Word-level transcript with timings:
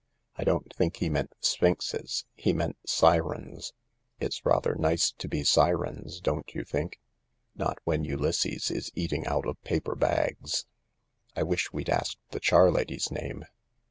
"I 0.39 0.43
don't 0.43 0.73
think 0.73 0.95
he 0.97 1.09
meant 1.11 1.35
sphinxes. 1.41 2.25
He 2.33 2.53
meant 2.53 2.75
sirens. 2.87 3.73
It's 4.19 4.43
rather 4.43 4.73
nice 4.73 5.11
to 5.11 5.27
be 5.27 5.43
sirens, 5.43 6.19
don't 6.19 6.55
you 6.55 6.63
think?" 6.63 6.99
"Not 7.55 7.77
when 7.83 8.01
mysses 8.01 8.71
is 8.71 8.91
eating 8.95 9.27
out 9.27 9.45
of 9.45 9.61
paper 9.63 9.93
bags."" 9.93 10.65
I 11.37 11.43
wish 11.43 11.71
we'd 11.71 11.91
asked 11.91 12.17
the 12.31 12.39
charlady's 12.39 13.11
name." 13.11 13.45